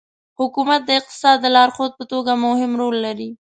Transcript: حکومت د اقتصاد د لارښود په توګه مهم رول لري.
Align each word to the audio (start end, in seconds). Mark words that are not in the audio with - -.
حکومت 0.39 0.81
د 0.85 0.89
اقتصاد 0.99 1.37
د 1.41 1.45
لارښود 1.55 1.91
په 1.99 2.03
توګه 2.11 2.31
مهم 2.45 2.71
رول 2.81 2.95
لري. 3.05 3.29